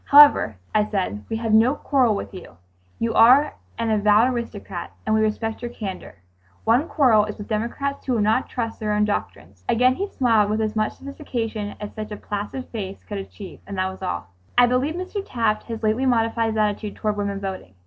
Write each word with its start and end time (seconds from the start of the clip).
"However," 0.05 0.57
I 0.73 0.83
said, 0.89 1.25
"we 1.29 1.35
have 1.37 1.53
no 1.53 1.75
quarrel 1.75 2.15
with 2.15 2.33
you. 2.33 2.57
You 2.97 3.13
are 3.13 3.53
an 3.77 3.91
avowed 3.91 4.33
aristocrat, 4.33 4.93
and 5.05 5.13
we 5.13 5.21
respect 5.21 5.61
your 5.61 5.69
candor. 5.69 6.23
Our 6.65 6.81
quarrel 6.87 7.25
is 7.25 7.37
with 7.37 7.47
democrats 7.47 8.03
who 8.07 8.13
will 8.13 8.21
not 8.21 8.49
trust 8.49 8.79
their 8.79 8.93
own 8.93 9.05
doctrines." 9.05 9.63
Again 9.69 9.93
he 9.93 10.07
smiled 10.07 10.49
with 10.49 10.59
as 10.59 10.75
much 10.75 10.93
sophistication 10.93 11.75
as 11.79 11.93
such 11.93 12.09
a 12.11 12.17
placid 12.17 12.65
face 12.69 13.03
could 13.03 13.19
achieve, 13.19 13.59
and 13.67 13.77
that 13.77 13.91
was 13.91 14.01
all. 14.01 14.31
I 14.57 14.65
believe 14.65 14.95
Mr. 14.95 15.21
Taft 15.23 15.65
has 15.67 15.83
lately 15.83 16.07
modified 16.07 16.47
his 16.47 16.57
attitude 16.57 16.95
toward 16.95 17.15
women 17.15 17.39
voting. 17.39 17.75